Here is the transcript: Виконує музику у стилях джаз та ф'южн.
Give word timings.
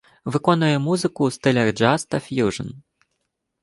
Виконує 0.25 0.79
музику 0.79 1.25
у 1.25 1.31
стилях 1.31 1.73
джаз 1.73 2.05
та 2.05 2.19
ф'южн. 2.19 2.67